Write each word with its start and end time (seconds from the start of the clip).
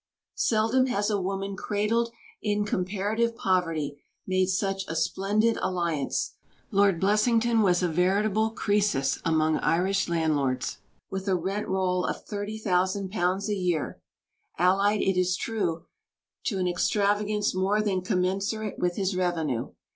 Seldom 0.33 0.87
has 0.87 1.11
a 1.11 1.21
woman 1.21 1.55
cradled 1.55 2.11
in 2.41 2.65
comparative 2.65 3.35
poverty 3.35 3.99
made 4.25 4.47
such 4.47 4.83
a 4.87 4.95
splendid 4.95 5.57
alliance. 5.61 6.37
Lord 6.71 6.99
Blessington 6.99 7.61
was 7.61 7.83
a 7.83 7.87
veritable 7.87 8.49
Croesus 8.49 9.19
among 9.23 9.57
Irish 9.59 10.09
landlords, 10.09 10.79
with 11.11 11.27
a 11.27 11.35
rent 11.35 11.67
roll 11.67 12.03
of 12.05 12.25
£30,000 12.25 13.47
a 13.47 13.53
year; 13.53 14.01
allied, 14.57 15.01
it 15.01 15.19
is 15.19 15.35
true, 15.37 15.85
to 16.45 16.57
an 16.57 16.67
extravagance 16.67 17.53
more 17.53 17.79
than 17.83 18.01
commensurate 18.01 18.79
with 18.79 18.95
his 18.95 19.15
revenue. 19.15 19.69